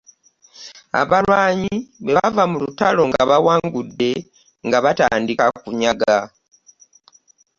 [1.01, 4.11] Abalwanyi bweva mu lutalo nga bawangudde
[4.65, 6.17] nga batandika okunyaga.